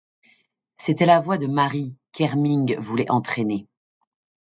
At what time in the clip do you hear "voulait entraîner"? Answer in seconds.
2.79-3.67